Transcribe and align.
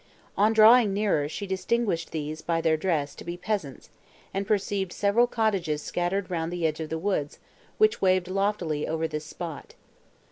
On 0.35 0.51
drawing 0.51 0.95
nearer, 0.95 1.29
she 1.29 1.45
distinguished 1.45 2.09
these, 2.09 2.41
by 2.41 2.59
their 2.59 2.75
dress, 2.75 3.13
to 3.13 3.23
be 3.23 3.37
peasants, 3.37 3.91
and 4.33 4.47
perceived 4.47 4.91
several 4.91 5.27
cottages 5.27 5.83
scattered 5.83 6.31
round 6.31 6.51
the 6.51 6.65
edge 6.65 6.79
of 6.79 6.89
the 6.89 6.97
woods, 6.97 7.37
which 7.77 8.01
waved 8.01 8.27
loftily 8.27 8.87
over 8.87 9.07
this 9.07 9.25
spot. 9.25 9.75